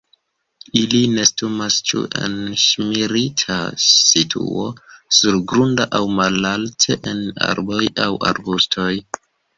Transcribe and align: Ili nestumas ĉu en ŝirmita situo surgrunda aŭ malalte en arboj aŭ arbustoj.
Ili 0.83 1.01
nestumas 1.15 1.75
ĉu 1.89 2.01
en 2.21 2.37
ŝirmita 2.61 3.57
situo 3.89 4.65
surgrunda 5.19 5.87
aŭ 5.99 6.03
malalte 6.21 6.99
en 7.13 7.23
arboj 7.53 7.83
aŭ 8.07 8.13
arbustoj. 8.33 8.93